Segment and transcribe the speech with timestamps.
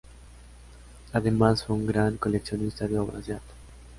[1.13, 3.51] Además fue un gran coleccionista de obras de arte.